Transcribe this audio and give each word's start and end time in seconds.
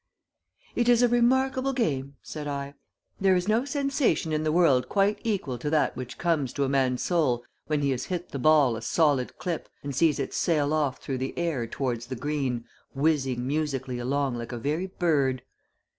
"It 0.75 0.89
is 0.89 1.03
a 1.03 1.07
remarkable 1.07 1.73
game," 1.73 2.15
said 2.23 2.47
I. 2.47 2.73
"There 3.19 3.35
is 3.35 3.47
no 3.47 3.65
sensation 3.65 4.33
in 4.33 4.41
the 4.41 4.51
world 4.51 4.89
quite 4.89 5.19
equal 5.23 5.59
to 5.59 5.69
that 5.69 5.95
which 5.95 6.17
comes 6.17 6.53
to 6.53 6.63
a 6.63 6.67
man's 6.69 7.03
soul 7.03 7.43
when 7.67 7.81
he 7.81 7.91
has 7.91 8.05
hit 8.05 8.29
the 8.29 8.39
ball 8.39 8.75
a 8.75 8.81
solid 8.81 9.37
clip 9.37 9.69
and 9.83 9.95
sees 9.95 10.17
it 10.17 10.33
sail 10.33 10.73
off 10.73 10.97
through 10.97 11.19
the 11.19 11.37
air 11.37 11.67
towards 11.67 12.07
the 12.07 12.15
green, 12.15 12.65
whizzing 12.95 13.45
musically 13.45 13.99
along 13.99 14.33
like 14.39 14.51
a 14.51 14.57
very 14.57 14.87
bird." 14.87 15.43